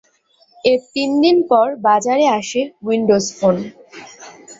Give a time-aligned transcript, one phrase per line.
[0.63, 3.55] এর তিনদিন পর বাজারে আসে উইন্ডোজ ফোন।